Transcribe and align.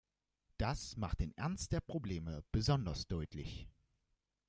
Das 0.57 0.97
macht 0.97 1.19
den 1.19 1.31
Ernst 1.37 1.71
der 1.73 1.79
Probleme 1.79 2.43
besonders 2.51 3.05
deutlich. 3.05 3.67